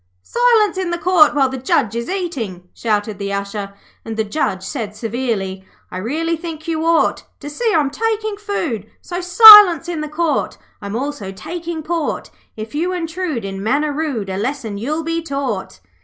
'Silence 0.23 0.79
in 0.79 0.89
the 0.89 0.97
Court 0.97 1.35
while 1.35 1.47
the 1.47 1.59
Judge 1.59 1.95
is 1.95 2.09
eating,' 2.09 2.67
shouted 2.73 3.19
the 3.19 3.31
Usher; 3.31 3.75
and 4.03 4.17
the 4.17 4.23
Judge 4.23 4.63
said 4.63 4.95
severely 4.95 5.63
'I 5.91 5.97
really 5.99 6.35
think 6.35 6.67
you 6.67 6.83
ought 6.83 7.25
To 7.39 7.47
see 7.51 7.71
I'm 7.71 7.91
taking 7.91 8.35
food, 8.35 8.89
So, 9.01 9.21
Silence 9.21 9.87
in 9.87 10.01
the 10.01 10.09
Court! 10.09 10.57
(I'm 10.81 10.95
also 10.95 11.31
taking 11.31 11.83
port), 11.83 12.31
If 12.57 12.73
you 12.73 12.91
intrude, 12.93 13.45
in 13.45 13.61
manner 13.61 13.93
rude, 13.93 14.31
A 14.31 14.37
lesson 14.37 14.79
you'll 14.79 15.03
be 15.03 15.21
taught.' 15.21 15.79